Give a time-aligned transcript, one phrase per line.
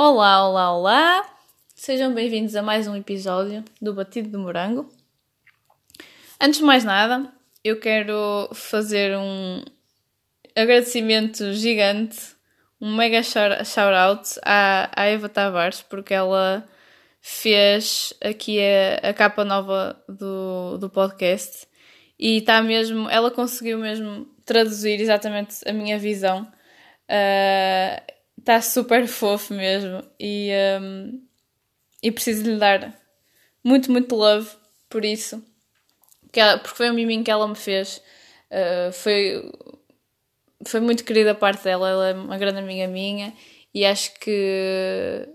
[0.00, 1.28] Olá, olá, olá!
[1.74, 4.88] Sejam bem-vindos a mais um episódio do Batido de Morango.
[6.40, 7.32] Antes de mais nada,
[7.64, 9.60] eu quero fazer um
[10.54, 12.16] agradecimento gigante,
[12.80, 16.64] um mega shout-out à, à Eva Tavares, porque ela
[17.20, 21.66] fez aqui a, a capa nova do, do podcast
[22.16, 26.46] e está mesmo, ela conseguiu mesmo traduzir exatamente a minha visão.
[28.38, 30.50] Está super fofo mesmo e,
[30.80, 31.20] um,
[32.02, 32.96] e preciso lhe dar
[33.64, 34.48] muito, muito love
[34.88, 35.44] por isso.
[36.22, 38.00] Porque foi um miminho que ela me fez.
[38.50, 39.50] Uh, foi,
[40.64, 43.34] foi muito querida a parte dela, ela é uma grande amiga minha
[43.74, 45.28] e acho que.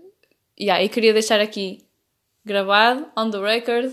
[0.58, 1.84] Yeah, e queria deixar aqui
[2.44, 3.92] gravado, on the record,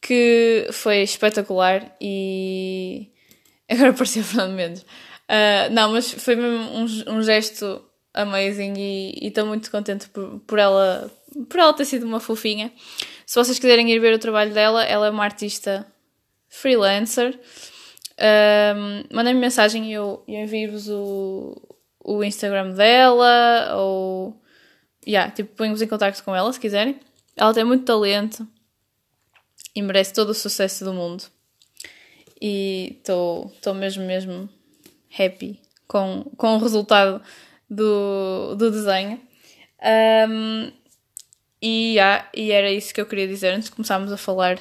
[0.00, 3.10] que foi espetacular e
[3.68, 4.82] agora parecia Fernando Mendes.
[4.82, 7.82] Uh, não, mas foi mesmo um, um gesto
[8.14, 11.10] amazing e estou muito contente por, por, ela,
[11.48, 12.72] por ela ter sido uma fofinha.
[13.26, 15.86] Se vocês quiserem ir ver o trabalho dela, ela é uma artista
[16.48, 17.38] freelancer.
[18.16, 21.60] Um, Mandem-me mensagem e eu, eu envio-vos o,
[22.04, 24.40] o Instagram dela ou
[25.06, 27.00] yeah, tipo, ponho-vos em contato com ela se quiserem.
[27.36, 28.46] Ela tem muito talento
[29.74, 31.24] e merece todo o sucesso do mundo.
[32.40, 34.48] E estou mesmo, mesmo
[35.18, 37.22] happy com, com o resultado
[37.74, 39.20] do, do desenho.
[40.28, 40.72] Um,
[41.60, 44.58] e, ah, e era isso que eu queria dizer antes de começarmos a falar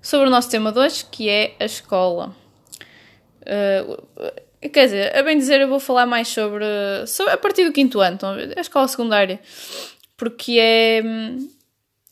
[0.00, 2.34] sobre o nosso tema de hoje, que é a escola.
[3.42, 6.64] Uh, quer dizer, a bem dizer, eu vou falar mais sobre,
[7.06, 8.18] sobre a partir do quinto ano,
[8.56, 9.40] a escola secundária,
[10.16, 11.02] porque é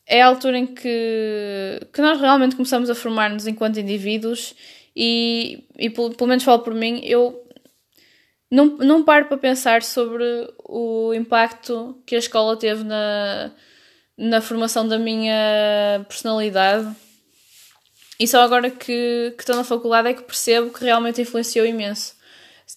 [0.06, 4.55] é a altura em que, que nós realmente começamos a formar-nos enquanto indivíduos
[4.94, 7.44] e, e pelo, pelo menos falo por mim, eu
[8.50, 10.25] não, não paro para pensar sobre
[10.59, 13.53] o impacto que a escola teve na,
[14.17, 16.95] na formação da minha personalidade.
[18.19, 22.15] E só agora que, que estou na faculdade é que percebo que realmente influenciou imenso.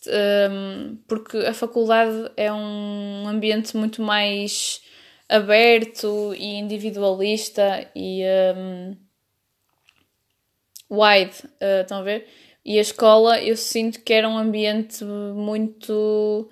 [0.07, 4.81] Um, porque a faculdade é um ambiente muito mais
[5.29, 8.23] aberto e individualista e
[8.55, 8.97] um,
[10.89, 12.27] wide, uh, estão a ver?
[12.67, 16.49] E a escola eu sinto que era um ambiente muito.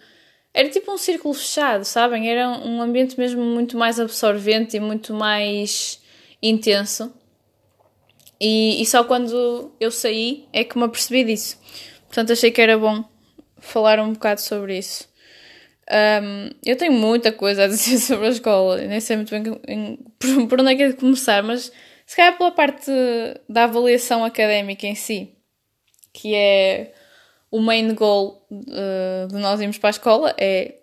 [0.54, 2.30] Era tipo um círculo fechado, sabem?
[2.30, 6.02] Era um ambiente mesmo muito mais absorvente e muito mais
[6.42, 7.14] intenso.
[8.40, 11.60] E, e só quando eu saí é que me apercebi disso.
[12.08, 13.04] Portanto, achei que era bom
[13.58, 15.10] falar um bocado sobre isso.
[15.92, 20.00] Um, eu tenho muita coisa a dizer sobre a escola, nem sei muito bem em,
[20.18, 21.74] por, por onde é que é de começar, mas
[22.06, 22.90] se calhar pela parte
[23.50, 25.35] da avaliação académica em si,
[26.16, 26.94] que é
[27.52, 30.76] o main goal uh, de nós irmos para a escola, é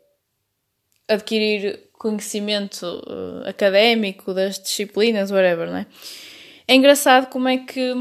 [1.08, 5.86] adquirir conhecimento uh, académico das disciplinas, whatever, não é?
[6.68, 7.92] É engraçado como é que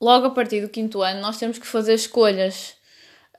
[0.00, 2.74] logo a partir do quinto ano nós temos que fazer escolhas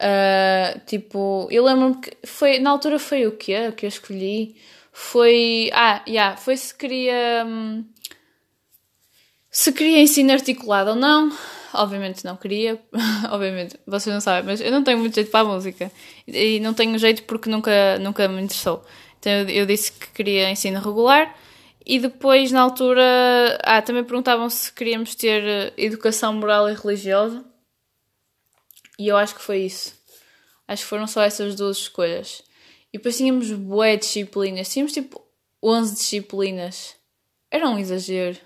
[0.03, 3.68] Uh, tipo, eu lembro-me que foi, na altura foi o quê?
[3.69, 4.56] O que eu escolhi?
[4.91, 5.69] Foi.
[5.74, 7.45] Ah, yeah, foi se queria.
[7.45, 7.85] Hum,
[9.50, 11.31] se queria ensino articulado ou não.
[11.73, 12.79] Obviamente não queria,
[13.31, 15.91] obviamente, vocês não sabem, mas eu não tenho muito jeito para a música
[16.28, 18.85] e não tenho jeito porque nunca, nunca me interessou.
[19.19, 21.35] Então eu, eu disse que queria ensino regular
[21.85, 27.44] e depois, na altura, ah, também perguntavam se queríamos ter eh, educação moral e religiosa.
[28.97, 29.94] E eu acho que foi isso.
[30.66, 32.41] Acho que foram só essas duas escolhas.
[32.94, 34.72] E depois tínhamos bué disciplinas.
[34.72, 35.22] Tínhamos tipo
[35.62, 36.95] 11 disciplinas.
[37.51, 38.39] Era um exagero.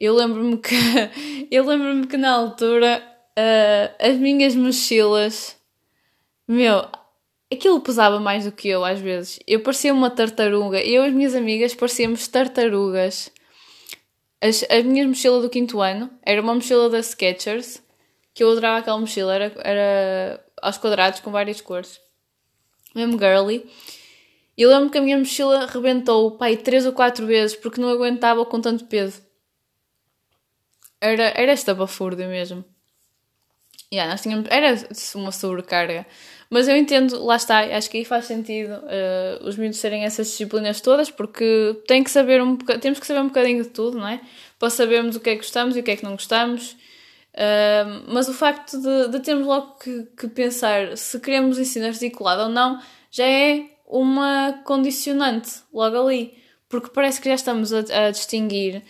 [0.00, 0.74] Eu lembro-me que...
[1.50, 3.02] eu lembro-me que na altura
[3.38, 5.56] uh, as minhas mochilas...
[6.46, 6.86] Meu,
[7.52, 9.38] aquilo pesava mais do que eu às vezes.
[9.46, 10.80] Eu parecia uma tartaruga.
[10.80, 13.30] Eu e as minhas amigas parecíamos tartarugas.
[14.40, 17.82] As, a minha mochila do quinto ano era uma mochila da Skechers
[18.38, 22.00] que eu adorava aquela mochila, era, era aos quadrados com várias cores,
[22.94, 23.68] mesmo girly.
[24.56, 27.88] E eu lembro que a minha mochila rebentou, pai, três ou quatro vezes porque não
[27.88, 29.20] aguentava com tanto peso.
[31.00, 32.64] Era, era esta bafurda mesmo.
[33.92, 34.74] Yeah, nós tínhamos, era
[35.14, 36.06] uma sobrecarga.
[36.50, 40.28] Mas eu entendo, lá está, acho que aí faz sentido uh, os miúdos serem essas
[40.28, 44.08] disciplinas todas, porque tem que saber um, temos que saber um bocadinho de tudo, não
[44.08, 44.20] é?
[44.58, 46.76] Para sabermos o que é que gostamos e o que é que não gostamos
[47.38, 52.42] Uh, mas o facto de, de termos logo que, que, pensar se queremos ensino articulado
[52.42, 56.36] ou não já é uma condicionante logo ali.
[56.68, 58.82] Porque parece que já estamos a, a distinguir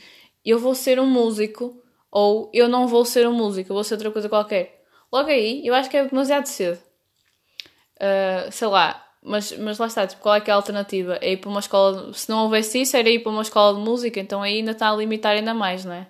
[0.43, 1.77] eu vou ser um músico
[2.11, 4.85] ou eu não vou ser um músico, eu vou ser outra coisa qualquer.
[5.13, 6.79] Logo aí, eu acho que é demasiado cedo.
[7.97, 11.19] Uh, sei lá, mas, mas lá está, tipo, qual é que é a alternativa?
[11.21, 13.85] É ir para uma escola, se não houvesse isso, era ir para uma escola de
[13.85, 16.07] música, então aí ainda está a limitar ainda mais, não é?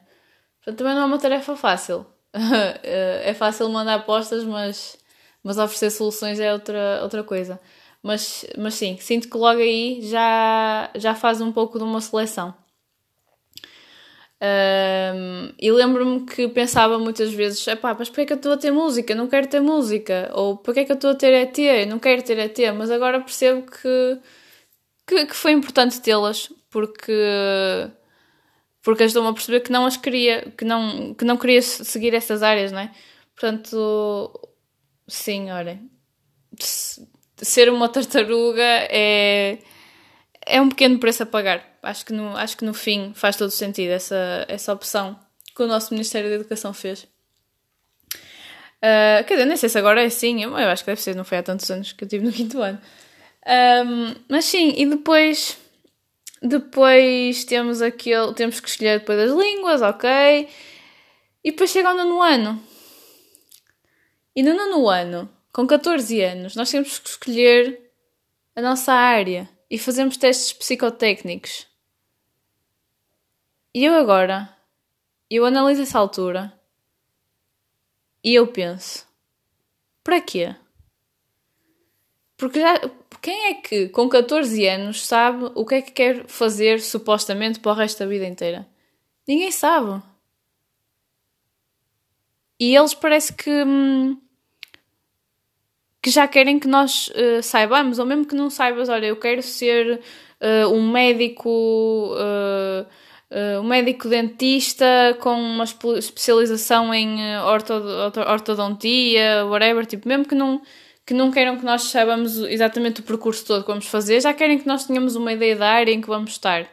[0.58, 2.06] Portanto, também não é uma tarefa fácil.
[2.82, 4.98] é fácil mandar apostas, mas,
[5.42, 7.58] mas oferecer soluções é outra, outra coisa.
[8.02, 12.54] Mas, mas sim, sinto que logo aí já, já faz um pouco de uma seleção.
[14.40, 18.56] Um, e lembro-me que pensava muitas vezes: pá, mas porquê é que eu estou a
[18.56, 19.14] ter música?
[19.14, 20.30] Não quero ter música.
[20.34, 21.88] Ou porquê é que eu estou a ter ET?
[21.88, 22.58] Não quero ter ET.
[22.76, 24.18] Mas agora percebo que,
[25.06, 27.12] que, que foi importante tê-las porque,
[28.82, 32.42] porque ajudou-me a perceber que não as queria, que não, que não queria seguir essas
[32.42, 32.92] áreas, não é?
[33.34, 34.32] Portanto,
[35.08, 35.90] sim, olhem,
[36.56, 39.58] ser uma tartaruga é,
[40.48, 43.50] é um pequeno preço a pagar acho que no, acho que no fim faz todo
[43.50, 45.18] sentido essa, essa opção
[45.54, 47.02] que o nosso Ministério da Educação fez.
[48.78, 51.16] Uh, quer dizer, nem sei se agora é assim, eu, eu, acho que deve ser,
[51.16, 52.80] não foi há tantos anos que eu tive no quinto ano.
[53.46, 55.58] Um, mas sim, e depois
[56.40, 60.48] depois temos aquele, temos que escolher depois das línguas, ok?
[61.42, 62.62] E depois chega o nono ano.
[64.36, 67.90] E no nono ano, com 14 anos, nós temos que escolher
[68.54, 71.66] a nossa área e fazemos testes psicotécnicos.
[73.74, 74.54] E eu agora,
[75.30, 76.52] eu analiso essa altura
[78.24, 79.06] e eu penso:
[80.02, 80.54] para quê?
[82.36, 82.74] Porque já,
[83.20, 87.72] quem é que com 14 anos sabe o que é que quer fazer supostamente para
[87.72, 88.66] o resto da vida inteira?
[89.26, 90.02] Ninguém sabe.
[92.60, 94.20] E eles parece que, hum,
[96.02, 99.42] que já querem que nós uh, saibamos, ou mesmo que não saibas, olha, eu quero
[99.42, 100.00] ser
[100.40, 102.14] uh, um médico.
[102.14, 102.86] Uh,
[103.60, 104.86] um médico dentista
[105.20, 107.18] com uma especialização em
[108.26, 110.62] ortodontia, whatever, tipo, mesmo que não,
[111.04, 114.58] que não queiram que nós saibamos exatamente o percurso todo que vamos fazer, já querem
[114.58, 116.66] que nós tenhamos uma ideia da área em que vamos estar.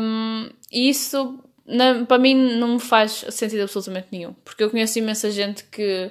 [0.00, 4.98] Um, e isso, na, para mim, não me faz sentido absolutamente nenhum, porque eu conheço
[4.98, 6.10] imensa gente que,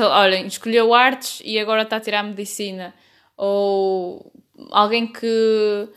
[0.00, 2.94] olhem, escolheu artes e agora está a tirar medicina,
[3.36, 4.32] ou
[4.70, 5.88] alguém que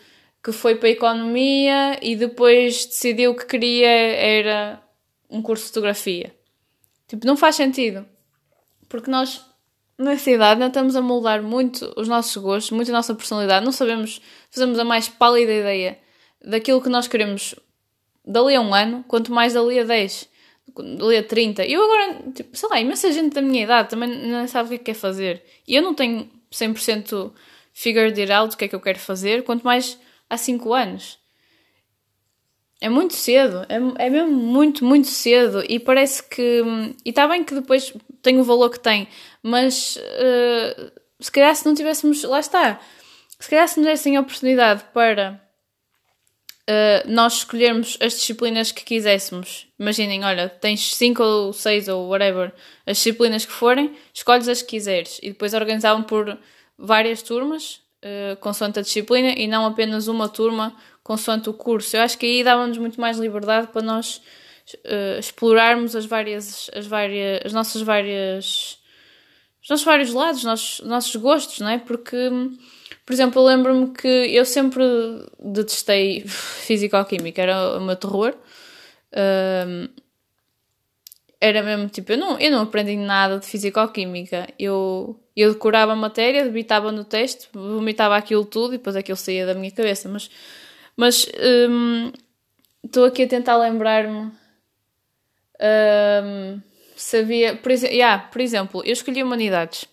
[0.44, 4.84] que foi para a economia e depois decidiu que queria era
[5.30, 6.36] um curso de fotografia.
[7.08, 8.06] Tipo, não faz sentido.
[8.90, 9.42] Porque nós,
[9.98, 13.66] nessa idade, ainda estamos a moldar muito os nossos gostos, muito a nossa personalidade.
[13.66, 14.22] Não sabemos,
[14.52, 15.98] fazemos a mais pálida ideia
[16.44, 17.56] daquilo que nós queremos
[18.26, 20.30] dali a um ano, quanto mais dali a 10,
[21.20, 21.66] a 30.
[21.66, 24.76] Eu agora, tipo, sei lá, imensa gente da minha idade também não sabe o que
[24.76, 25.44] é que quer fazer.
[25.68, 27.32] E eu não tenho 100%
[27.74, 29.98] figured it out o que é que eu quero fazer, quanto mais
[30.30, 31.20] há 5 anos.
[32.80, 36.62] É muito cedo, é, é mesmo muito, muito cedo e parece que.
[37.06, 39.08] E está bem que depois tem o valor que tem,
[39.42, 42.24] mas uh, se calhar se não tivéssemos.
[42.24, 42.82] Lá está.
[43.40, 45.42] Se calhar se nos dessem a oportunidade para
[46.70, 49.68] uh, nós escolhermos as disciplinas que quiséssemos.
[49.80, 52.54] Imaginem, olha, tens 5 ou 6 ou whatever,
[52.86, 56.38] as disciplinas que forem, escolhes as que quiseres e depois organizavam por
[56.78, 61.96] várias turmas uh, consoante a disciplina e não apenas uma turma consoante o curso.
[61.96, 64.22] Eu acho que aí dava-nos muito mais liberdade para nós
[64.86, 68.78] uh, explorarmos as várias, as várias, as nossas várias,
[69.62, 71.78] os nossos vários lados, os nossos, os nossos gostos, não é?
[71.78, 72.18] Porque,
[73.06, 74.84] por exemplo, eu lembro-me que eu sempre
[75.40, 78.36] detestei físico-química, era o meu terror.
[79.12, 79.90] Uh,
[81.40, 84.48] era mesmo tipo, eu não, eu não aprendi nada de físico-química.
[84.58, 89.46] Eu eu decorava a matéria, debitava no teste, vomitava aquilo tudo e depois aquilo saía
[89.46, 90.08] da minha cabeça.
[90.96, 91.28] Mas,
[92.84, 94.32] estou aqui a tentar lembrar-me.
[95.60, 96.62] Um,
[96.96, 99.86] sabia, por, yeah, por exemplo, eu escolhi humanidades,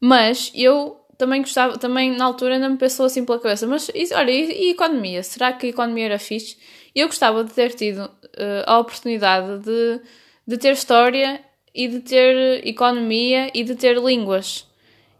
[0.00, 4.30] mas eu também gostava, também na altura ainda me pensou assim pela cabeça, mas olha,
[4.32, 5.22] e, e economia?
[5.22, 6.56] Será que a economia era fixe?
[6.92, 8.10] Eu gostava de ter tido uh,
[8.66, 10.00] a oportunidade de,
[10.44, 11.40] de ter história
[11.72, 14.66] e de ter economia e de ter línguas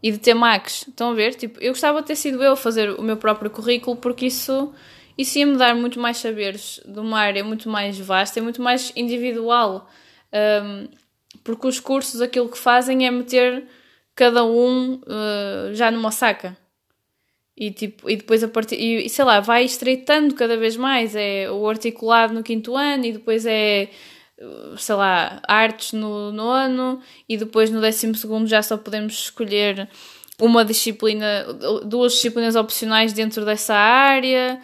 [0.02, 0.87] e de ter Macs.
[0.88, 1.37] Estão a ver?
[1.37, 4.75] Tipo, eu gostava de ter sido eu a fazer o meu próprio currículo porque isso,
[5.16, 8.61] isso ia me dar muito mais saberes de uma área muito mais vasta e muito
[8.61, 9.88] mais individual.
[10.64, 10.88] Um,
[11.44, 13.64] porque os cursos aquilo que fazem é meter
[14.14, 16.57] cada um uh, já numa saca.
[17.57, 18.76] E, tipo, e depois a partir.
[18.76, 21.14] E sei lá, vai estreitando cada vez mais.
[21.14, 23.90] É o articulado no quinto ano e depois é
[24.76, 29.88] sei lá, artes no nono e depois no décimo segundo já só podemos escolher
[30.40, 31.47] uma disciplina,
[31.85, 34.61] duas disciplinas opcionais dentro dessa área.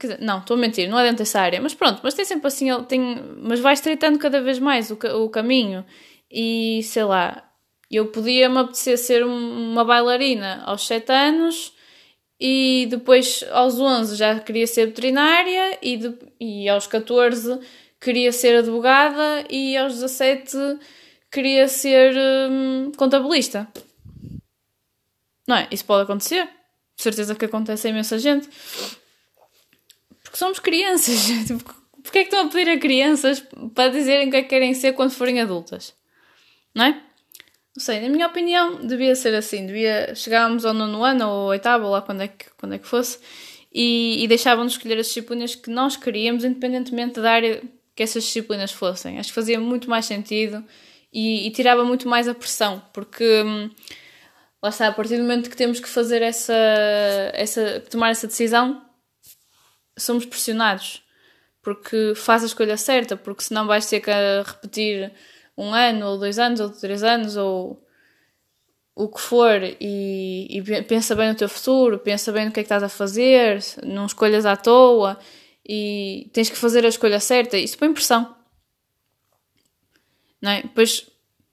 [0.00, 2.46] Dizer, não, estou a mentir, não é dentro dessa área, mas pronto, mas tem sempre
[2.46, 5.84] assim, tem, mas vai estreitando cada vez mais o, o caminho
[6.30, 7.47] e sei lá,
[7.90, 11.72] Eu podia me apetecer ser uma bailarina aos 7 anos
[12.40, 17.58] e depois aos 11 já queria ser veterinária e, de, e aos 14
[18.00, 20.56] queria ser advogada e aos 17
[21.30, 22.14] queria ser
[22.50, 23.66] hum, contabilista.
[25.46, 25.66] Não é?
[25.70, 26.44] Isso pode acontecer.
[26.94, 28.48] De certeza que acontece a imensa gente.
[30.22, 31.28] Porque somos crianças.
[32.02, 33.42] Porquê é que estão a pedir a crianças
[33.74, 35.94] para dizerem o que é que querem ser quando forem adultas?
[36.74, 37.07] Não é?
[37.78, 39.64] Não sei, na minha opinião, devia ser assim.
[39.64, 42.88] Devia chegarmos ao nono ano ou oitavo, ou lá quando é que, quando é que
[42.88, 43.20] fosse,
[43.72, 47.62] e, e deixavam-nos escolher as disciplinas que nós queríamos, independentemente da área
[47.94, 49.20] que essas disciplinas fossem.
[49.20, 50.64] Acho que fazia muito mais sentido
[51.12, 53.70] e, e tirava muito mais a pressão, porque hum,
[54.60, 56.52] lá está, a partir do momento que temos que fazer essa,
[57.32, 58.82] essa tomar essa decisão,
[59.96, 61.04] somos pressionados
[61.62, 64.10] porque faz a escolha certa, porque senão vais ter que
[64.44, 65.12] repetir
[65.58, 67.84] um ano, ou dois anos, ou três anos, ou
[68.94, 72.62] o que for, e, e, pensa bem no teu futuro, pensa bem no que é
[72.62, 75.18] que estás a fazer, não escolhas à toa,
[75.68, 77.58] e tens que fazer a escolha certa.
[77.58, 78.34] Isso põe pressão.
[80.40, 80.62] Não é?
[80.62, 81.10] Depois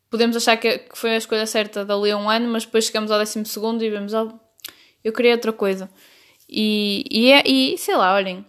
[0.09, 3.19] podemos achar que foi a escolha certa dali a um ano, mas depois chegamos ao
[3.19, 4.31] décimo segundo e vemos, oh,
[5.03, 5.89] eu queria outra coisa.
[6.47, 8.45] E, e, é, e sei lá, olhem,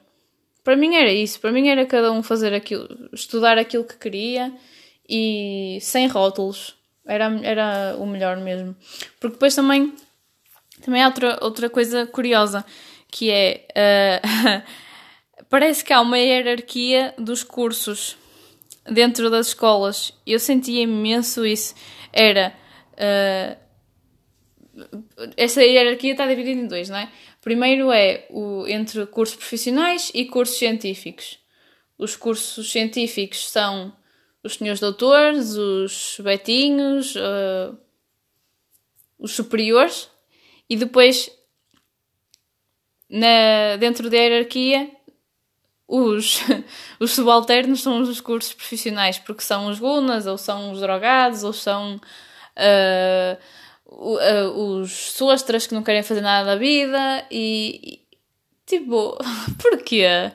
[0.63, 4.55] para mim era isso, para mim era cada um fazer aquilo, estudar aquilo que queria
[5.09, 6.77] e sem rótulos.
[7.07, 8.77] Era, era o melhor mesmo.
[9.21, 9.95] Porque depois também,
[10.85, 12.65] também há outra, outra coisa curiosa
[13.11, 14.63] que é uh,
[15.49, 18.17] parece que há uma hierarquia dos cursos
[18.85, 20.13] dentro das escolas.
[20.27, 21.75] Eu sentia imenso isso.
[22.13, 22.53] Era
[22.93, 23.67] uh,
[25.37, 27.11] essa hierarquia está dividida em dois, não é?
[27.41, 31.39] Primeiro é o entre cursos profissionais e cursos científicos.
[31.97, 33.97] Os cursos científicos são
[34.47, 37.77] os senhores doutores, os betinhos, uh,
[39.19, 40.09] os superiores,
[40.69, 41.31] e depois,
[43.11, 44.91] na, dentro da hierarquia,
[45.89, 46.41] os,
[46.99, 51.53] os subalternos são os cursos profissionais, porque são os gunas, ou são os drogados, ou
[51.53, 51.97] são
[52.57, 53.39] uh,
[53.87, 58.07] uh, os sostras que não querem fazer nada da vida, e, e
[58.65, 59.19] tipo,
[59.61, 60.33] porquê?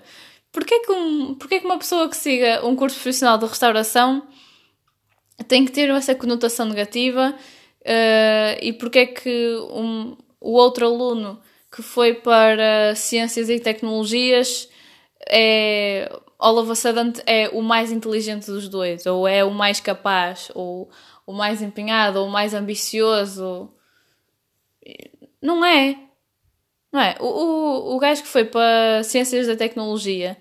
[0.51, 4.27] Porquê que, um, porquê que uma pessoa que siga um curso profissional de restauração
[5.47, 7.33] tem que ter essa conotação negativa
[7.81, 11.41] uh, e porquê que um, o outro aluno
[11.73, 14.67] que foi para ciências e tecnologias
[15.29, 20.89] é a sudden é o mais inteligente dos dois, ou é o mais capaz, ou
[21.25, 23.71] o mais empenhado, ou o mais ambicioso.
[25.41, 25.95] Não é.
[26.91, 27.15] Não é?
[27.19, 30.37] O, o, o gajo que foi para Ciências da Tecnologia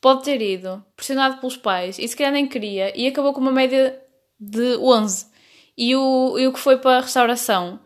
[0.00, 3.52] pode ter ido, pressionado pelos pais, e se calhar nem queria, e acabou com uma
[3.52, 4.00] média
[4.38, 5.26] de 11.
[5.76, 7.80] E o, e o que foi para a restauração,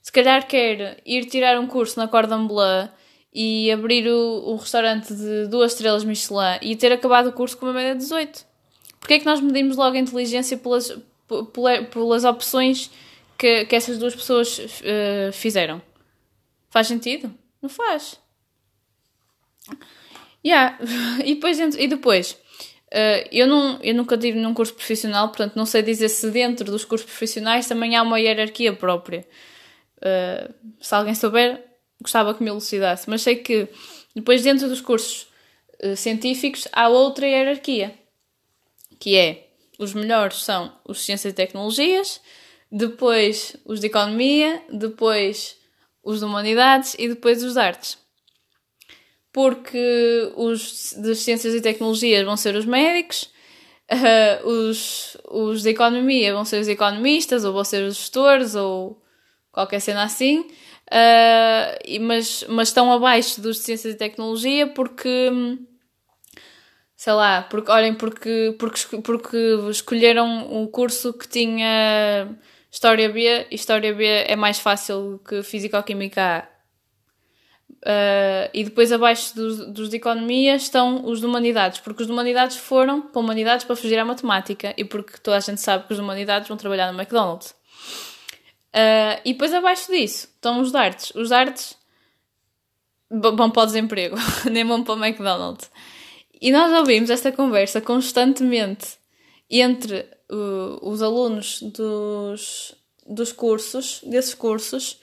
[0.00, 2.88] se calhar quer ir tirar um curso na Cordon Bleu
[3.32, 7.66] e abrir o, um restaurante de duas estrelas Michelin e ter acabado o curso com
[7.66, 8.44] uma média de 18.
[9.00, 10.96] Porquê é que nós medimos logo a inteligência pelas,
[11.52, 12.90] pelas, pelas opções
[13.36, 15.82] que, que essas duas pessoas uh, fizeram?
[16.72, 17.32] Faz sentido?
[17.60, 18.18] Não faz.
[20.44, 20.78] Yeah.
[21.22, 25.66] e depois, e depois uh, eu, não, eu nunca tive num curso profissional, portanto não
[25.66, 29.28] sei dizer se dentro dos cursos profissionais também há uma hierarquia própria.
[29.98, 31.62] Uh, se alguém souber,
[32.00, 33.08] gostava que me elucidasse.
[33.08, 33.68] Mas sei que
[34.16, 35.28] depois dentro dos cursos
[35.84, 37.94] uh, científicos há outra hierarquia,
[38.98, 42.18] que é os melhores são os de Ciências e Tecnologias,
[42.70, 45.60] depois os de Economia, depois
[46.02, 47.98] os de Humanidades e depois os de Artes.
[49.32, 53.30] Porque os de Ciências e Tecnologias vão ser os médicos,
[53.90, 59.02] uh, os, os de Economia vão ser os economistas, ou vão ser os gestores, ou
[59.50, 65.30] qualquer cena assim, uh, mas, mas estão abaixo dos de Ciências e Tecnologia porque
[67.02, 69.36] sei lá, porque olhem, porque, porque, porque
[69.68, 72.38] escolheram um curso que tinha
[72.72, 76.52] História B, História B é mais fácil que Físico-Química A.
[77.84, 82.12] Uh, e depois abaixo dos, dos de Economia estão os de Humanidades, porque os de
[82.12, 85.92] Humanidades foram para Humanidades para fugir à matemática e porque toda a gente sabe que
[85.92, 87.50] os de Humanidades vão trabalhar no McDonald's.
[88.74, 91.12] Uh, e depois abaixo disso estão os de Artes.
[91.14, 91.76] Os de Artes
[93.10, 94.16] vão para o desemprego,
[94.50, 95.70] nem vão para o McDonald's.
[96.40, 99.01] E nós ouvimos esta conversa constantemente
[99.60, 102.74] entre uh, os alunos dos,
[103.06, 104.98] dos cursos, desses cursos,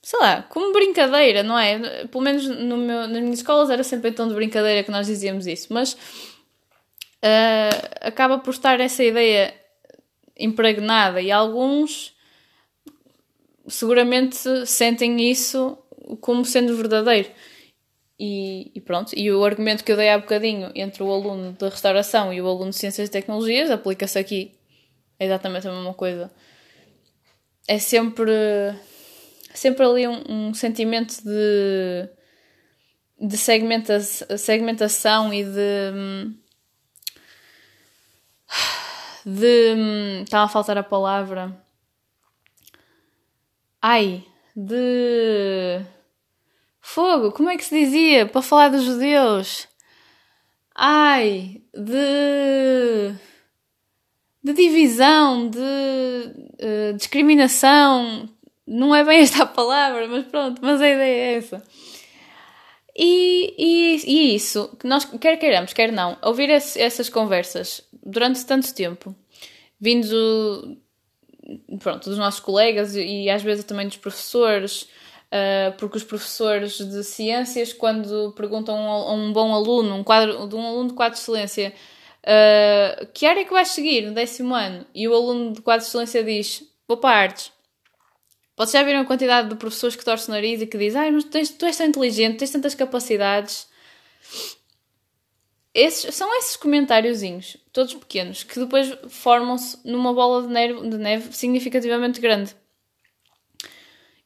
[0.00, 2.06] sei lá, como brincadeira, não é?
[2.06, 5.06] Pelo menos no meu, nas minhas escolas era sempre em tom de brincadeira que nós
[5.06, 9.54] dizíamos isso, mas uh, acaba por estar essa ideia
[10.38, 12.16] impregnada e alguns
[13.66, 15.76] seguramente sentem isso
[16.20, 17.28] como sendo verdadeiro.
[18.18, 21.68] E, e, pronto, e o argumento que eu dei há bocadinho entre o aluno de
[21.68, 24.58] restauração e o aluno de ciências e tecnologias aplica-se aqui.
[25.20, 26.30] É exatamente a mesma coisa.
[27.68, 28.32] É sempre,
[29.54, 32.08] sempre ali um, um sentimento de,
[33.20, 36.32] de segmenta segmentação e de.
[39.24, 40.22] de.
[40.24, 41.56] estava a faltar a palavra.
[43.80, 44.24] Ai,
[44.56, 45.84] de
[46.90, 49.68] Fogo, como é que se dizia para falar dos judeus?
[50.74, 53.14] Ai, de.
[54.42, 58.26] de divisão, de uh, discriminação.
[58.66, 61.62] Não é bem esta a palavra, mas pronto, mas a ideia é essa.
[62.96, 68.46] E, e, e isso, que nós, quer queiramos, quer não, ouvir esse, essas conversas durante
[68.46, 69.14] tanto tempo,
[69.78, 70.78] vindo
[71.80, 74.88] pronto, dos nossos colegas e, e às vezes também dos professores,
[75.28, 80.54] Uh, porque os professores de ciências, quando perguntam a um, bom aluno, um quadro, de
[80.54, 81.74] um aluno de quadro de excelência,
[82.22, 84.86] uh, que área é que vais seguir no décimo ano?
[84.94, 87.52] E o aluno de quadro de excelência diz: Vou para artes.
[88.56, 91.10] Vocês já viram a quantidade de professores que torcem o nariz e que dizem: Ai,
[91.10, 93.68] mas tu, tens, tu és tão inteligente, tens tantas capacidades.
[95.74, 101.36] Esses, são esses comentáriozinhos, todos pequenos, que depois formam-se numa bola de neve, de neve
[101.36, 102.56] significativamente grande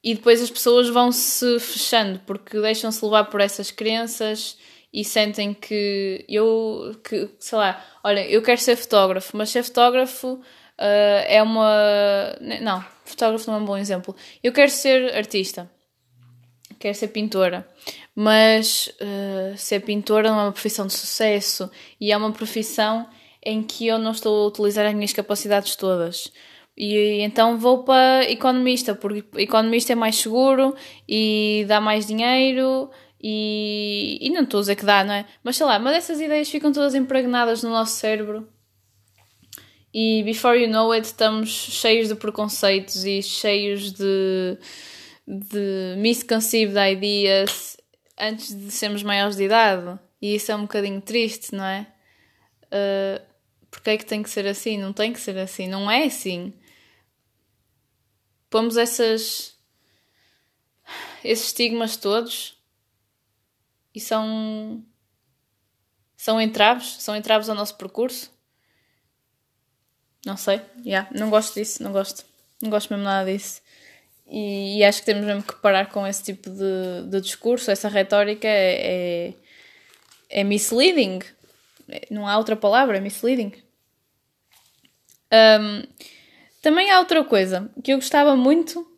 [0.03, 4.57] e depois as pessoas vão se fechando porque deixam-se levar por essas crenças
[4.93, 10.35] e sentem que eu, que, sei lá, olha, eu quero ser fotógrafo, mas ser fotógrafo
[10.35, 12.37] uh, é uma.
[12.61, 14.15] Não, fotógrafo não é um bom exemplo.
[14.43, 15.71] Eu quero ser artista,
[16.79, 17.67] quero ser pintora,
[18.15, 23.09] mas uh, ser pintora não é uma profissão de sucesso e é uma profissão
[23.43, 26.31] em que eu não estou a utilizar as minhas capacidades todas.
[26.77, 30.75] E então vou para economista, porque economista é mais seguro
[31.07, 32.91] e dá mais dinheiro
[33.23, 35.27] e, e não estou a dizer que dá, não é?
[35.45, 38.49] Mas sei lá, mas essas ideias ficam todas impregnadas no nosso cérebro
[39.93, 44.59] e before you know it estamos cheios de preconceitos e cheios de,
[45.29, 47.77] de misconceived ideas
[48.19, 51.87] antes de sermos maiores de idade e isso é um bocadinho triste, não é?
[52.69, 53.23] Uh,
[53.71, 54.79] porque é que tem que ser assim?
[54.79, 56.55] Não tem que ser assim, não é assim
[58.53, 59.57] pomos essas
[61.25, 62.59] esses estigmas todos
[63.95, 64.85] e são
[66.17, 68.31] são entraves, são entraves ao nosso percurso.
[70.25, 72.25] Não sei, yeah, não gosto disso, não gosto.
[72.63, 73.61] Não gosto mesmo nada disso.
[74.25, 77.89] E, e acho que temos mesmo que parar com esse tipo de, de discurso, essa
[77.89, 79.35] retórica é, é,
[80.31, 81.21] é misleading.
[82.09, 83.53] Não há outra palavra, é misleading.
[85.33, 85.83] Um,
[86.63, 88.89] também há outra coisa que eu gostava muito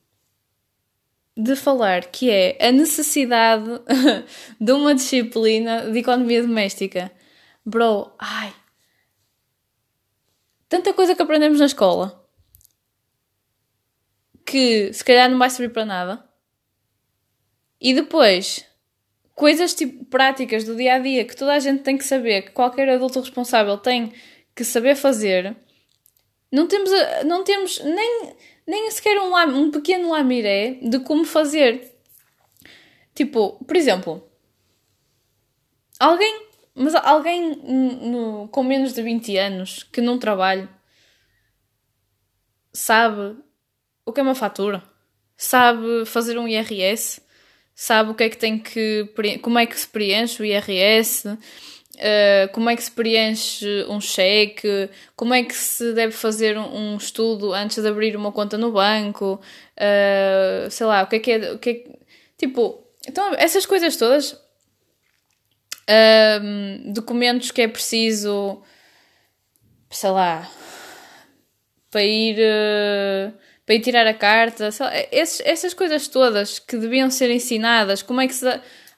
[1.37, 3.68] de falar, que é a necessidade
[4.61, 7.11] de uma disciplina de economia doméstica.
[7.64, 8.55] Bro, ai.
[10.68, 12.22] Tanta coisa que aprendemos na escola
[14.44, 16.24] que se calhar não vai servir para nada.
[17.81, 18.64] E depois,
[19.35, 22.50] coisas tipo práticas do dia a dia que toda a gente tem que saber, que
[22.50, 24.12] qualquer adulto responsável tem
[24.55, 25.57] que saber fazer
[26.54, 26.90] não temos,
[27.26, 28.32] não temos nem,
[28.64, 31.92] nem sequer um, um pequeno lamiré de como fazer.
[33.12, 34.24] Tipo, por exemplo,
[35.98, 40.68] alguém, mas alguém no, com menos de 20 anos que não trabalha
[42.72, 43.36] sabe
[44.06, 44.80] o que é uma fatura,
[45.36, 47.20] sabe fazer um IRS,
[47.74, 49.08] sabe o que é que tem que
[49.42, 51.36] como é que se preenche o IRS,
[51.94, 56.96] Uh, como é que se preenche um cheque, como é que se deve fazer um,
[56.96, 59.40] estudo antes de abrir uma conta no banco,
[59.78, 61.52] uh, sei lá, o que é que é.
[61.52, 61.85] O que é
[62.37, 64.33] tipo, então, essas coisas todas,
[65.88, 68.61] uh, documentos que é preciso,
[69.88, 70.50] sei lá,
[71.92, 72.37] para ir.
[73.64, 74.68] para ir tirar a carta,
[75.12, 78.46] esses, essas coisas todas que deviam ser ensinadas, como é que se.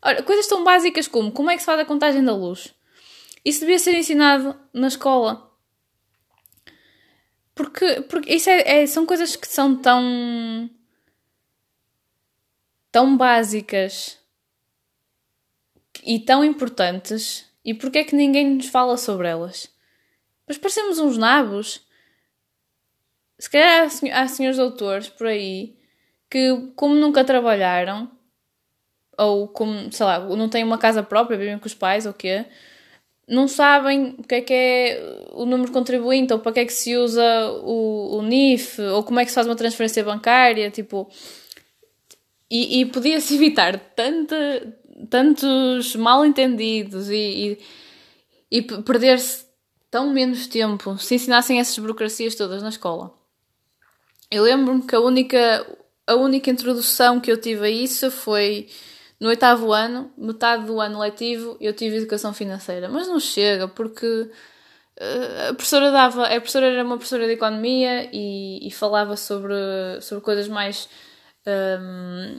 [0.00, 2.74] Olha, coisas tão básicas como como é que se faz a contagem da luz
[3.46, 5.56] isso devia ser ensinado na escola.
[7.54, 10.68] Porque, porque isso é, é, são coisas que são tão.
[12.90, 14.18] tão básicas
[16.04, 17.48] e tão importantes.
[17.64, 19.72] E porquê é que ninguém nos fala sobre elas?
[20.46, 21.87] Mas parecemos uns nabos.
[23.38, 25.78] Se calhar há, há senhores doutores por aí
[26.28, 28.11] que, como nunca trabalharam,
[29.16, 32.44] ou como, sei lá, não têm uma casa própria, vivem com os pais ou quê,
[33.28, 36.72] não sabem o que é que é o número contribuinte, ou para que é que
[36.72, 41.10] se usa o, o NIF, ou como é que se faz uma transferência bancária, tipo...
[42.48, 44.36] E, e podia-se evitar tanta,
[45.10, 47.58] tantos mal-entendidos e,
[48.50, 49.44] e, e perder-se
[49.90, 53.12] tão menos tempo se ensinassem essas burocracias todas na escola.
[54.30, 55.66] Eu lembro-me que a única,
[56.06, 58.68] a única introdução que eu tive a isso foi
[59.18, 62.88] no oitavo ano, metade do ano letivo, eu tive educação financeira.
[62.88, 66.24] Mas não chega, porque uh, a professora dava.
[66.24, 69.55] A professora era uma professora de economia e, e falava sobre,
[70.02, 70.88] sobre coisas mais.
[71.46, 72.38] Um,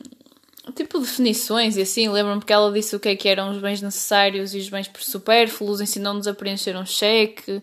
[0.68, 2.10] ehm, tipo definições e assim.
[2.10, 4.92] Lembro-me que ela disse o que é que eram os bens necessários e os bens
[5.00, 7.62] supérfluos, ensinou-nos a preencher um cheque.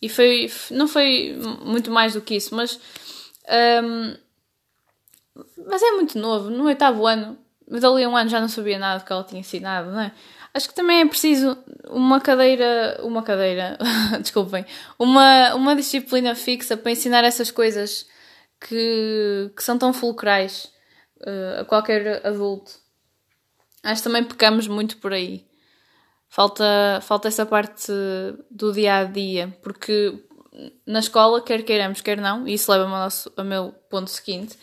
[0.00, 2.80] E foi, não foi muito mais do que isso, mas.
[3.46, 4.16] Um, ehm,
[5.66, 7.36] mas é muito novo, no oitavo ano
[7.70, 10.12] mas ali um ano já não sabia nada do que ela tinha ensinado, não é?
[10.52, 11.58] Acho que também é preciso
[11.90, 13.76] uma cadeira, uma cadeira,
[14.22, 14.64] desculpem,
[14.98, 18.06] uma, uma disciplina fixa para ensinar essas coisas
[18.60, 20.70] que, que são tão fulcrais
[21.20, 22.72] uh, a qualquer adulto.
[23.82, 25.44] Acho que também pecamos muito por aí.
[26.28, 27.92] Falta, falta essa parte
[28.50, 30.24] do dia a dia, porque
[30.86, 34.56] na escola, quer queiramos, quer não, e isso leva-me ao, ao meu ponto seguinte,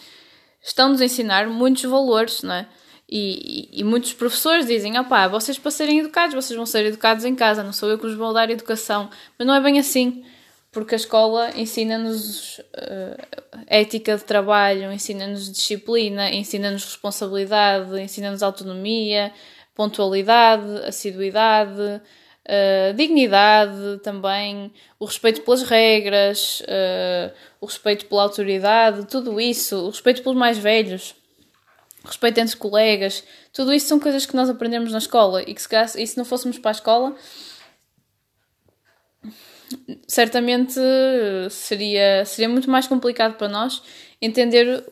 [0.62, 2.68] estão-nos a ensinar muitos valores, não é?
[3.13, 7.36] E, e, muitos professores dizem: opá, vocês para serem educados, vocês vão ser educados em
[7.36, 9.10] casa, não sou eu que vos vou dar educação.
[9.38, 10.24] Mas não é bem assim,
[10.71, 19.34] porque a escola ensina-nos uh, ética de trabalho, ensina-nos disciplina, ensina-nos responsabilidade, ensina-nos autonomia,
[19.76, 29.38] pontualidade, assiduidade, uh, dignidade também, o respeito pelas regras, uh, o respeito pela autoridade, tudo
[29.38, 31.13] isso, o respeito pelos mais velhos
[32.04, 36.02] respeito entre colegas, tudo isso são coisas que nós aprendemos na escola e que se,
[36.02, 37.16] e se não fôssemos para a escola,
[40.08, 40.80] certamente
[41.50, 43.82] seria, seria muito mais complicado para nós
[44.22, 44.84] entender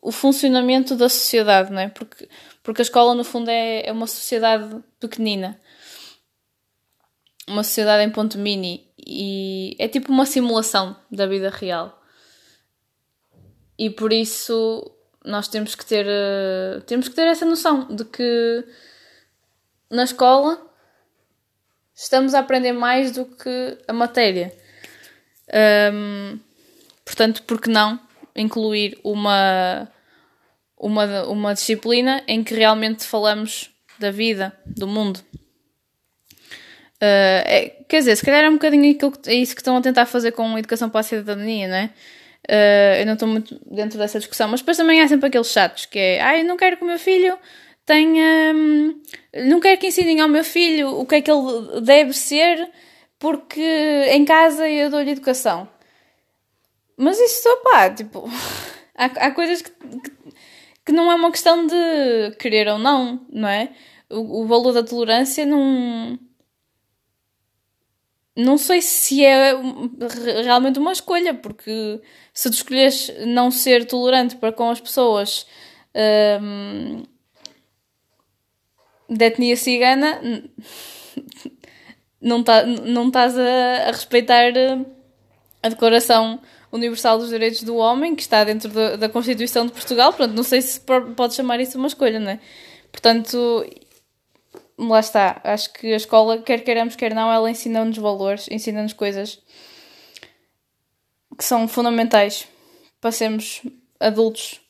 [0.00, 1.88] o funcionamento da sociedade, não é?
[1.88, 2.28] Porque,
[2.62, 5.60] porque a escola, no fundo, é, é uma sociedade pequenina.
[7.48, 8.86] Uma sociedade em ponto mini.
[8.98, 12.00] E é tipo uma simulação da vida real.
[13.78, 18.64] E por isso nós temos que ter uh, temos que ter essa noção de que
[19.90, 20.68] na escola
[21.94, 24.52] estamos a aprender mais do que a matéria.
[25.92, 26.38] Um,
[27.04, 27.98] portanto, por que não
[28.36, 29.90] incluir uma,
[30.76, 35.18] uma, uma disciplina em que realmente falamos da vida, do mundo?
[37.00, 39.76] Uh, é, quer dizer, se calhar é um bocadinho aquilo que, é isso que estão
[39.76, 41.90] a tentar fazer com a educação para a cidadania, não é?
[42.48, 45.84] Uh, eu não estou muito dentro dessa discussão, mas depois também há sempre aqueles chatos
[45.84, 47.38] que é, ai, ah, não quero que o meu filho
[47.84, 48.54] tenha.
[48.54, 49.02] Hum,
[49.46, 52.70] não quero que ensinem ao meu filho o que é que ele deve ser,
[53.18, 53.60] porque
[54.10, 55.68] em casa eu dou-lhe educação.
[56.96, 58.24] Mas isso, pá, tipo,
[58.96, 60.12] há, há coisas que, que,
[60.86, 63.70] que, não é uma questão de querer ou não, não é?
[64.10, 66.18] O, o valor da tolerância não
[68.38, 69.52] não sei se é
[70.44, 72.00] realmente uma escolha, porque
[72.32, 75.44] se tu escolhes não ser tolerante para com as pessoas
[76.40, 77.02] um,
[79.10, 80.20] da etnia cigana,
[82.22, 84.52] não, tá, não estás a, a, respeitar
[85.60, 90.12] a Declaração Universal dos Direitos do Homem, que está dentro da, da Constituição de Portugal.
[90.12, 90.80] Pronto, não sei se
[91.16, 92.38] pode chamar isso uma escolha, não é?
[92.92, 93.66] Portanto,
[94.78, 95.40] lá está.
[95.44, 99.42] Acho que a escola, quer queiramos, quer não, ela ensina-nos valores, ensina-nos coisas
[101.36, 102.48] que são fundamentais
[103.00, 103.62] para sermos
[104.00, 104.60] adultos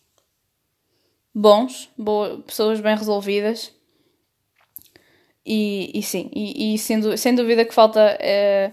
[1.34, 1.90] bons,
[2.46, 3.72] pessoas bem resolvidas.
[5.44, 8.72] E, e sim, e, e sem, sem dúvida que falta, é,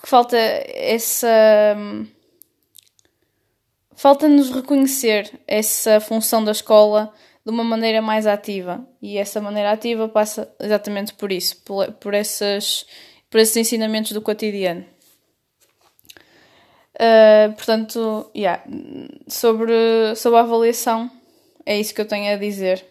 [0.00, 1.76] que falta essa.
[3.94, 8.86] Falta-nos reconhecer essa função da escola de uma maneira mais ativa.
[9.00, 12.86] E essa maneira ativa passa exatamente por isso, por, por, essas,
[13.28, 14.84] por esses ensinamentos do cotidiano.
[16.94, 18.62] Uh, portanto, yeah,
[19.26, 21.10] sobre, sobre a avaliação,
[21.66, 22.84] é isso que eu tenho a dizer.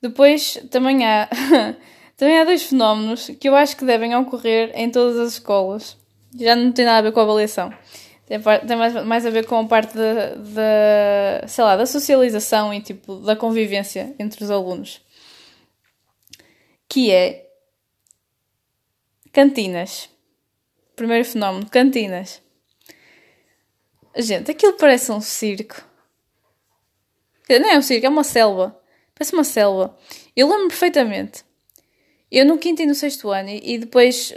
[0.00, 1.28] Depois também há,
[2.16, 5.96] também há dois fenómenos que eu acho que devem ocorrer em todas as escolas.
[6.38, 7.74] Já não tem nada a ver com a avaliação
[8.30, 12.80] tem, tem mais, mais a ver com a parte da, sei lá, da socialização e
[12.80, 15.04] tipo da convivência entre os alunos.
[16.88, 17.50] Que é
[19.32, 20.08] cantinas.
[20.94, 22.40] Primeiro fenómeno, cantinas.
[24.16, 25.84] Gente, aquilo parece um circo.
[27.48, 28.80] Não é um circo, é uma selva.
[29.12, 29.98] Parece uma selva.
[30.36, 31.44] Eu lembro perfeitamente
[32.30, 34.32] Eu no quinto e no sexto ano, e depois,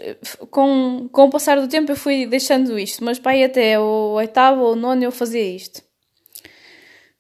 [0.50, 4.62] com, com o passar do tempo, eu fui deixando isto, mas pai, até o oitavo
[4.62, 5.84] ou nono eu fazia isto.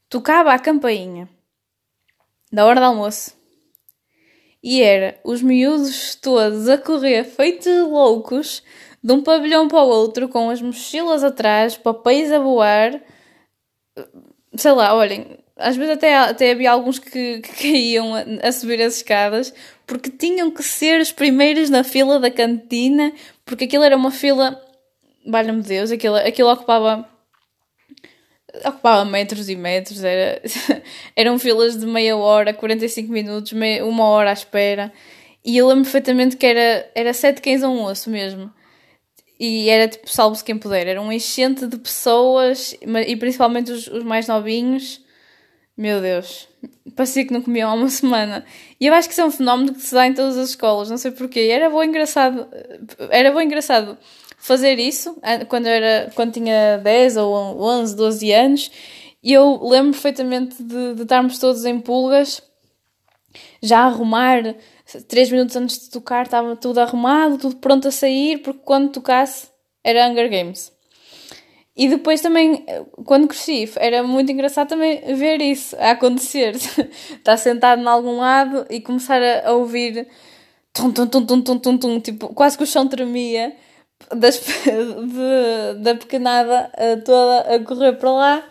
[0.09, 1.29] Tocava a campainha
[2.51, 3.35] da hora do almoço
[4.63, 8.63] e era os miúdos todos a correr feitos loucos
[9.03, 13.01] de um pavilhão para o outro, com as mochilas atrás, papéis a voar.
[14.55, 18.81] Sei lá, olhem, às vezes até, até havia alguns que, que caíam a, a, subir
[18.81, 19.53] as escadas
[19.85, 23.13] porque tinham que ser os primeiros na fila da cantina,
[23.45, 24.59] porque aquilo era uma fila,
[25.25, 27.07] valha-me Deus, aquilo, aquilo ocupava
[28.65, 30.41] ocupava metros e metros, era,
[31.15, 34.93] eram filas de meia hora, 45 minutos, meia, uma hora à espera.
[35.43, 38.51] E eu lembro perfeitamente que era, era sete cães a um osso mesmo.
[39.39, 42.75] E era tipo, salvo-se quem puder, era um enchente de pessoas,
[43.07, 45.02] e principalmente os, os mais novinhos,
[45.75, 46.47] meu Deus,
[46.95, 48.45] parecia que não comiam há uma semana.
[48.79, 50.89] E eu acho que isso é um fenómeno que se dá em todas as escolas,
[50.89, 51.49] não sei porquê.
[51.51, 52.47] Era bom engraçado,
[53.09, 53.97] era bom engraçado
[54.37, 58.71] fazer isso quando, era, quando tinha 10 ou 11, 12 anos.
[59.23, 62.41] E eu lembro perfeitamente de, de estarmos todos em pulgas,
[63.61, 64.55] já a arrumar,
[65.07, 69.47] 3 minutos antes de tocar estava tudo arrumado, tudo pronto a sair, porque quando tocasse
[69.81, 70.72] era Hunger Games.
[71.75, 72.65] E depois também,
[73.03, 76.55] quando cresci, era muito engraçado também ver isso a acontecer.
[76.55, 80.07] Estar sentado em algum lado e começar a, a ouvir
[80.71, 83.55] tum, tum, tum, tum, tum, tum, tum, tipo, quase que o chão tremia
[84.15, 86.71] das, de, da pequenada
[87.03, 88.49] toda a correr para lá.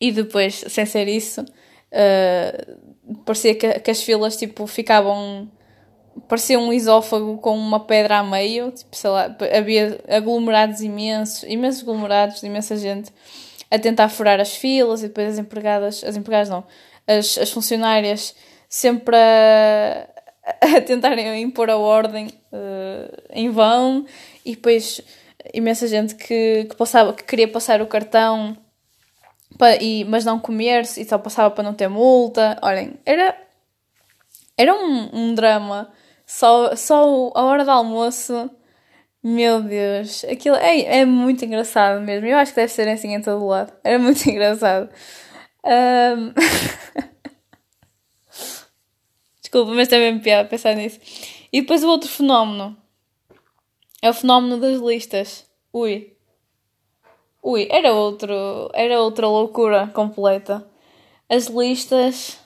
[0.00, 5.50] E depois, sem ser isso, uh, parecia que, que as filas tipo, ficavam
[6.28, 11.82] parecia um esófago com uma pedra a meio, tipo, sei lá, havia aglomerados imensos, imensos
[11.82, 13.12] aglomerados de imensa gente
[13.70, 16.64] a tentar furar as filas e depois as empregadas, as empregadas não,
[17.06, 18.34] as, as funcionárias
[18.68, 20.08] sempre a,
[20.76, 24.06] a tentarem impor a ordem uh, em vão
[24.44, 25.00] e depois
[25.52, 28.56] imensa gente que, que, passava, que queria passar o cartão
[29.58, 32.58] para, e, mas não comer-se e só passava para não ter multa.
[32.62, 33.36] Olhem, era,
[34.56, 35.92] era um, um drama
[36.26, 38.50] só, só a hora do almoço.
[39.22, 42.26] Meu Deus, aquilo é, é muito engraçado mesmo.
[42.26, 43.72] Eu acho que deve ser assim em todo lado.
[43.82, 44.90] Era muito engraçado.
[45.64, 46.34] Um...
[49.40, 51.00] Desculpa, mas também me piada pensar nisso.
[51.52, 52.76] E depois o outro fenómeno
[54.02, 55.46] é o fenómeno das listas.
[55.72, 56.12] Ui.
[57.42, 60.66] Ui, era outro, era outra loucura completa.
[61.28, 62.38] As listas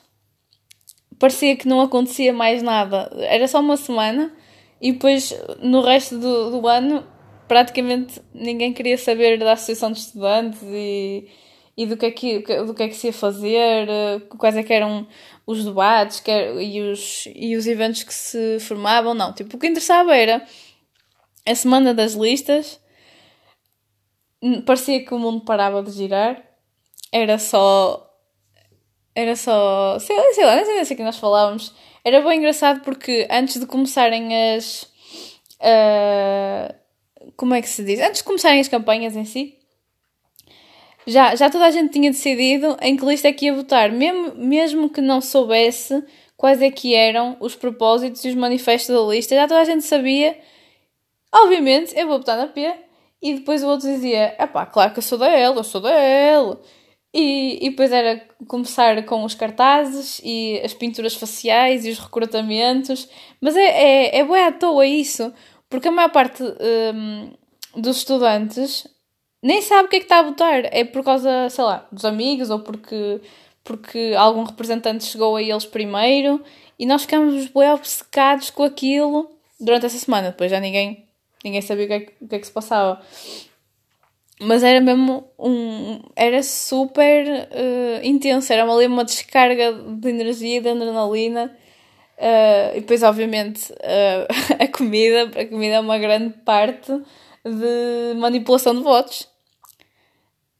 [1.19, 3.11] parecia que não acontecia mais nada.
[3.17, 4.33] Era só uma semana
[4.81, 7.05] e depois no resto do, do ano
[7.47, 11.27] praticamente ninguém queria saber da Associação de Estudantes e,
[11.75, 13.87] e do, que é que, do que é que se ia fazer,
[14.37, 15.05] quais é que eram
[15.45, 16.23] os debates
[16.59, 19.13] e, os, e os eventos que se formavam.
[19.13, 20.45] Não, tipo, o que interessava era
[21.45, 22.79] a semana das listas,
[24.65, 26.43] parecia que o mundo parava de girar,
[27.11, 28.08] era só
[29.19, 29.99] era só.
[29.99, 31.73] Sei, sei lá, não sei se que nós falávamos.
[32.05, 34.83] Era bem engraçado porque antes de começarem as.
[35.59, 36.73] Uh,
[37.35, 37.99] como é que se diz?
[37.99, 39.57] Antes de começarem as campanhas em si,
[41.05, 44.35] já, já toda a gente tinha decidido em que lista é que ia votar, mesmo,
[44.35, 46.01] mesmo que não soubesse
[46.37, 49.83] quais é que eram os propósitos e os manifestos da lista, já toda a gente
[49.83, 50.39] sabia.
[51.33, 52.73] Obviamente, eu vou votar na P.
[53.21, 55.81] E depois o outro dizia: é pá, claro que eu sou da L, eu sou
[55.81, 56.57] da L.
[57.13, 63.09] E, e depois era começar com os cartazes e as pinturas faciais e os recrutamentos.
[63.41, 65.33] Mas é, é, é bem à toa isso,
[65.69, 67.31] porque a maior parte um,
[67.75, 68.87] dos estudantes
[69.41, 70.65] nem sabe o que é que está a votar.
[70.65, 73.21] É por causa, sei lá, dos amigos ou porque,
[73.63, 76.41] porque algum representante chegou a eles primeiro
[76.77, 80.31] e nós ficamos bem obcecados com aquilo durante essa semana.
[80.31, 81.05] Depois já ninguém,
[81.43, 83.01] ninguém sabia o que, é, o que é que se passava.
[84.39, 86.01] Mas era mesmo um.
[86.15, 91.57] Era super uh, intenso, era ali uma descarga de energia, de adrenalina.
[92.17, 94.27] Uh, e depois, obviamente, uh,
[94.63, 96.91] a comida, a comida é uma grande parte
[97.43, 99.27] de manipulação de votos.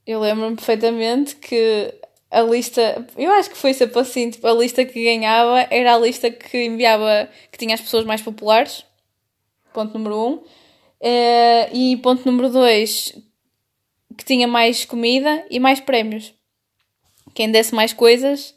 [0.05, 1.93] Eu lembro-me perfeitamente que
[2.31, 5.97] a lista, eu acho que foi sempre assim, tipo, a lista que ganhava era a
[5.99, 8.85] lista que enviava, que tinha as pessoas mais populares,
[9.73, 13.15] ponto número um, uh, e ponto número dois,
[14.19, 16.33] que tinha mais comida e mais prémios.
[17.33, 18.53] Quem desse mais coisas,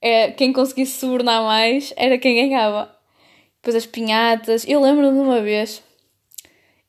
[0.00, 2.96] é, quem conseguisse subornar mais, era quem ganhava.
[3.56, 4.64] Depois as pinhatas.
[4.68, 5.82] Eu lembro-me de uma vez,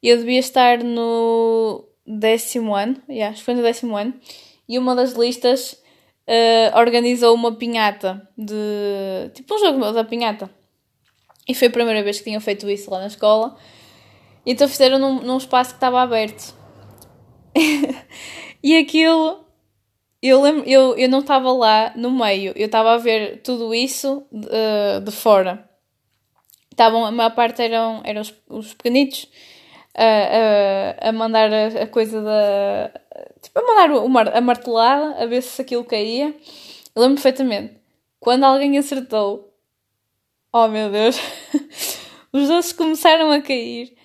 [0.03, 4.13] eu devia estar no décimo ano, yeah, acho que foi no décimo ano,
[4.69, 5.73] e uma das listas
[6.27, 9.31] uh, organizou uma pinhata de.
[9.33, 10.47] tipo um jogo da pinhata.
[11.47, 13.57] E foi a primeira vez que tinham feito isso lá na escola.
[14.45, 16.61] E então fizeram num, num espaço que estava aberto.
[18.63, 19.45] e aquilo.
[20.21, 24.23] Eu, lembro, eu, eu não estava lá no meio, eu estava a ver tudo isso
[24.31, 25.67] de, uh, de fora.
[26.69, 29.27] Estavam, a maior parte eram, eram os, os pequenitos
[29.95, 32.91] a, a, a mandar a, a, coisa da.
[33.41, 36.35] Tipo, a mandar uma, a martelada a ver se aquilo caía.
[36.95, 37.75] Eu lembro perfeitamente.
[38.19, 39.51] Quando alguém acertou,
[40.53, 41.19] oh meu Deus,
[42.31, 43.95] os doces começaram a cair.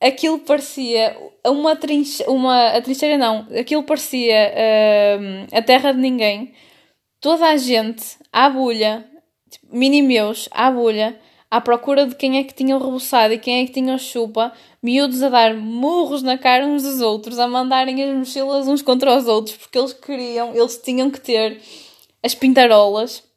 [0.00, 6.52] Aquilo parecia uma trincheira, uma, a trincheira não, aquilo parecia uh, a terra de ninguém.
[7.20, 9.04] Toda a gente à bolha,
[9.50, 11.18] tipo, mini meus à bolha,
[11.50, 13.98] à procura de quem é que tinha o reboçado e quem é que tinha o
[13.98, 18.82] chupa, miúdos a dar murros na cara uns dos outros, a mandarem as mochilas uns
[18.82, 21.60] contra os outros, porque eles queriam, eles tinham que ter
[22.22, 23.27] as pintarolas.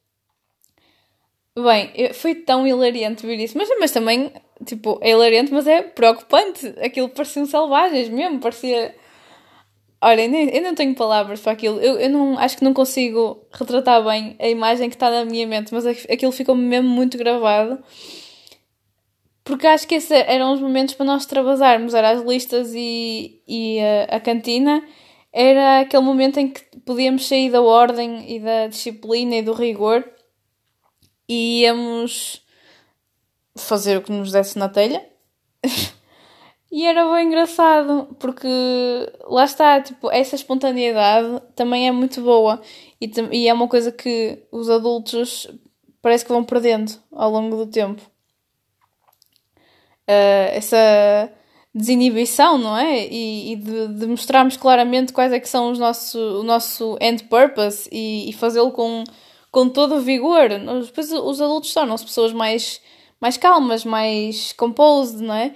[1.63, 4.31] Bem, foi tão hilariante ver isso, mas, mas também,
[4.65, 6.67] tipo, é hilariante, mas é preocupante.
[6.81, 8.95] Aquilo pareciam selvagens mesmo, parecia.
[10.01, 11.79] Olha, eu não tenho palavras para aquilo.
[11.79, 15.45] Eu, eu não, acho que não consigo retratar bem a imagem que está na minha
[15.45, 17.83] mente, mas aquilo ficou mesmo muito gravado.
[19.43, 21.93] Porque acho que esses eram os momentos para nós extravasarmos.
[21.93, 24.83] Era as listas e, e a, a cantina.
[25.33, 30.03] Era aquele momento em que podíamos sair da ordem e da disciplina e do rigor
[31.31, 32.45] e íamos
[33.55, 35.01] fazer o que nos desse na telha.
[36.69, 38.49] e era bem engraçado, porque
[39.23, 42.61] lá está, tipo, essa espontaneidade também é muito boa
[42.99, 45.47] e, e é uma coisa que os adultos
[46.01, 48.01] parece que vão perdendo ao longo do tempo.
[50.01, 51.31] Uh, essa
[51.73, 53.07] desinibição, não é?
[53.07, 57.23] E, e de, de, mostrarmos claramente quais é que são os nosso, o nosso end
[57.23, 59.05] purpose e, e fazê-lo com,
[59.51, 60.49] com todo o vigor.
[60.83, 62.81] Depois os adultos tornam-se pessoas mais,
[63.19, 65.53] mais calmas, mais composed, não é?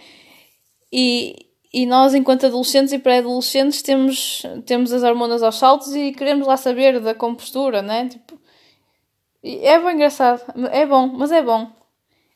[0.91, 6.47] E, e nós, enquanto adolescentes e pré-adolescentes, temos, temos as hormonas aos saltos e queremos
[6.47, 8.07] lá saber da compostura, né?
[8.09, 8.39] Tipo,
[9.43, 11.71] é bem engraçado, é bom, mas é bom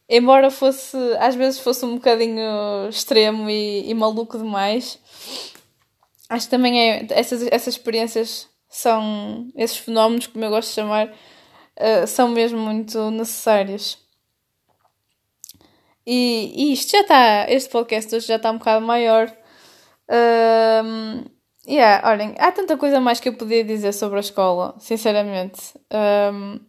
[0.09, 4.99] embora fosse, às vezes fosse um bocadinho extremo e, e maluco demais,
[6.27, 11.13] acho que também é, essas, essas experiências são, esses fenómenos, como eu gosto de chamar,
[11.79, 13.97] uh, são mesmo muito necessários.
[16.05, 19.31] E, e isto já está, este podcast hoje já está um bocado maior.
[20.09, 21.25] Um,
[21.67, 25.59] yeah, olhem, há tanta coisa mais que eu podia dizer sobre a escola, sinceramente.
[26.33, 26.59] Um,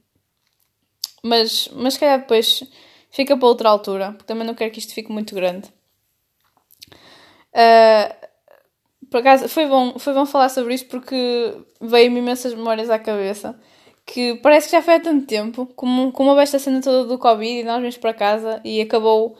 [1.23, 2.62] mas, mas se calhar depois
[3.11, 5.68] Fica para outra altura, porque também não quero que isto fique muito grande.
[7.53, 8.29] Uh,
[9.11, 13.61] por acaso, foi bom, foi bom falar sobre isto porque veio-me imensas memórias à cabeça.
[14.12, 17.16] Que parece que já foi há tanto tempo, como, como houve esta cena toda do
[17.16, 19.38] Covid e nós vimos para casa e acabou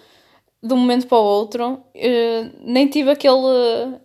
[0.62, 1.83] de um momento para o outro.
[1.92, 3.98] Uh, nem tive aquele,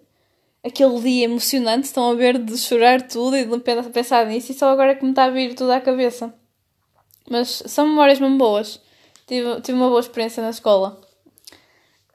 [0.64, 3.60] aquele dia emocionante, estão a ver, de chorar tudo e de
[3.92, 6.34] pensar nisso, e só agora é que me está a vir tudo à cabeça.
[7.30, 8.82] Mas são memórias mesmo boas.
[9.28, 11.00] Tive, tive uma boa experiência na escola.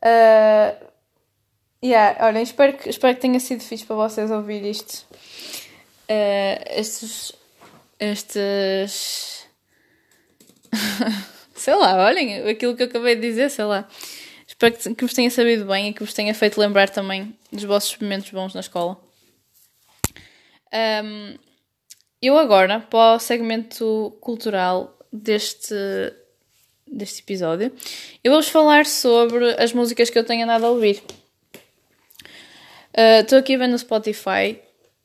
[0.03, 0.87] Uh,
[1.85, 5.07] yeah, olhem, espero que, espero que tenha sido fixe para vocês ouvir isto.
[6.11, 7.39] Uh, estes.
[8.01, 9.47] Estes.
[11.55, 13.87] sei lá, olhem, aquilo que eu acabei de dizer, sei lá.
[14.47, 17.65] Espero que, que vos tenha sabido bem e que vos tenha feito lembrar também dos
[17.65, 18.99] vossos momentos bons na escola.
[20.73, 21.37] Um,
[22.23, 25.75] eu agora, para o segmento cultural deste,
[26.87, 27.73] deste episódio,
[28.23, 31.03] eu vou-vos falar sobre as músicas que eu tenho andado a ouvir.
[33.21, 34.61] Estou uh, aqui vendo no Spotify.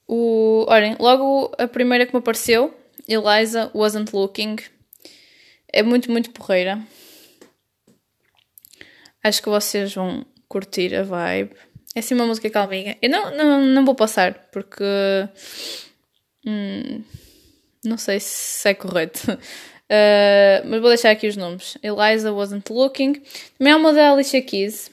[0.08, 2.74] O, olhem, logo a primeira que me apareceu,
[3.08, 4.56] Eliza Wasn't Looking.
[5.72, 6.80] É muito, muito porreira.
[9.22, 11.56] Acho que vocês vão curtir a vibe.
[11.94, 12.96] É assim uma música calminha.
[13.00, 14.84] Eu não, não, não vou passar, porque.
[16.46, 17.02] Hum,
[17.84, 19.20] não sei se é correto.
[19.86, 21.78] Uh, mas vou deixar aqui os nomes.
[21.80, 23.22] Eliza Wasn't Looking.
[23.56, 24.90] Também é uma da Alicia Keys.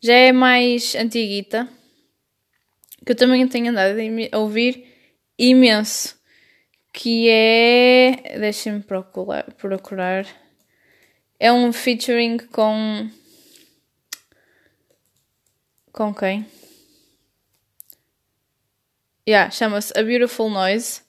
[0.00, 1.68] Já é mais antiguita.
[3.04, 3.98] Que eu também tenho andado
[4.32, 4.86] a ouvir
[5.38, 6.16] imenso.
[6.92, 8.38] Que é.
[8.38, 10.26] Deixem-me procurar, procurar.
[11.40, 13.10] É um featuring com.
[15.92, 16.46] Com quem?
[19.28, 21.02] Yeah, chama-se A Beautiful Noise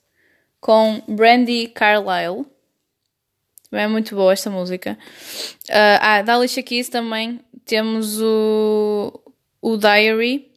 [0.60, 2.46] com Brandy Carlile.
[3.70, 4.96] É muito boa esta música.
[5.68, 9.20] Uh, ah, da Alicia Keys também temos o,
[9.60, 10.50] o Diary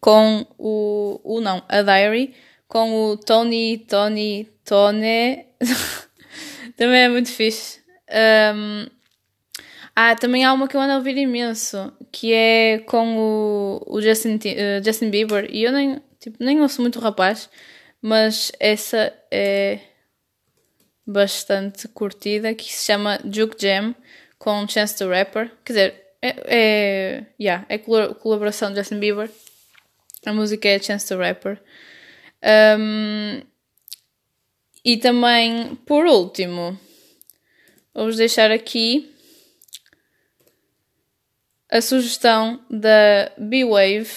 [0.00, 1.40] com o, o.
[1.40, 2.34] Não, a Diary
[2.70, 5.44] com o Tony, Tony, Tony.
[6.78, 7.80] também é muito fixe.
[8.54, 8.86] Um,
[9.94, 14.00] ah, também há uma que eu ando a ouvir imenso, que é com o, o
[14.00, 17.50] Justin, uh, Justin Bieber, e eu nem, tipo, nem ouço muito rapaz,
[18.00, 19.80] mas essa é
[21.04, 23.96] bastante curtida, que se chama Juke Jam,
[24.38, 25.50] com Chance the Rapper.
[25.64, 29.28] Quer dizer, é, é, yeah, é colaboração de Justin Bieber.
[30.24, 31.60] A música é Chance the Rapper.
[32.42, 33.42] Um,
[34.84, 36.78] e também, por último,
[37.94, 39.14] vou-vos deixar aqui
[41.70, 44.10] a sugestão da B-Wave.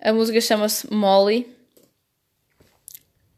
[0.00, 1.46] A música chama-se Molly.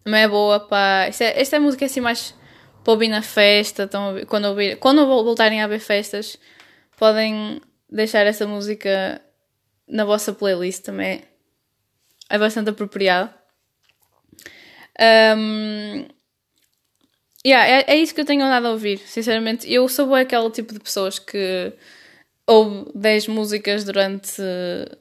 [0.05, 1.07] Também é boa para.
[1.09, 2.35] Esta, é, esta é música assim mais
[2.83, 3.83] para ouvir na festa.
[3.83, 6.39] Então, quando, ouvir, quando voltarem a ver festas,
[6.97, 9.21] podem deixar essa música
[9.87, 11.30] na vossa playlist também.
[12.31, 13.35] É bastante apropriado.
[15.37, 16.07] Um,
[17.45, 19.71] yeah, é, é isso que eu tenho andado a ouvir, sinceramente.
[19.71, 21.73] Eu sou aquele tipo de pessoas que
[22.47, 24.41] ouve 10 músicas durante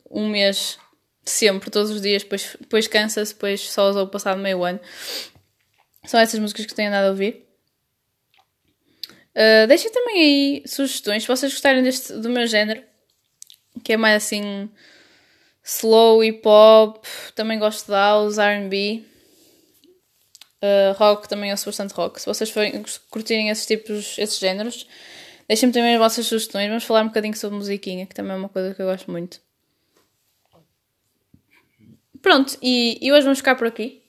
[0.10, 0.80] um mês,
[1.24, 4.80] sempre, todos os dias, depois, depois cansa-se, depois só as ouve passado meio ano.
[6.06, 7.46] São essas músicas que tenho andado a ouvir.
[9.36, 12.84] Uh, deixem também aí sugestões, se vocês gostarem deste, do meu género,
[13.84, 14.70] que é mais assim
[15.64, 17.04] slow, hip hop,
[17.36, 19.06] também gosto de house, RB.
[20.62, 22.20] Uh, rock também ouço bastante rock.
[22.20, 24.88] Se vocês forem, curtirem esses tipos, esses géneros,
[25.48, 26.68] deixem-me também as vossas sugestões.
[26.68, 29.40] Vamos falar um bocadinho sobre musiquinha, que também é uma coisa que eu gosto muito.
[32.22, 34.02] Pronto, e, e hoje vamos ficar por aqui.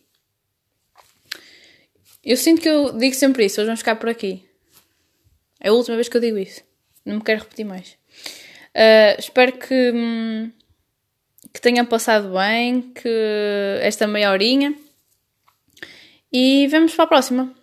[2.24, 4.44] Eu sinto que eu digo sempre isso, hoje vamos ficar por aqui.
[5.60, 6.62] É a última vez que eu digo isso.
[7.04, 7.96] Não me quero repetir mais.
[8.74, 10.50] Uh, espero que, hum,
[11.52, 14.74] que tenha passado bem, que esta meia horinha
[16.32, 17.59] e vemos para a próxima.